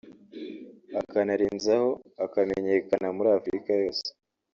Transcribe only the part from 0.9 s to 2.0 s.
akanarenzaho